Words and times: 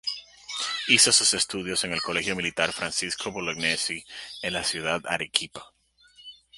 Hizo 0.87 1.11
sus 1.11 1.35
estudios 1.35 1.83
en 1.83 1.93
el 1.93 2.01
Colegio 2.01 2.35
Militar 2.35 2.73
Francisco 2.73 3.29
Bolognesi 3.31 4.03
en 4.41 4.53
la 4.53 4.63
ciudad 4.63 4.99
de 4.99 5.07
Arequipa. 5.09 5.73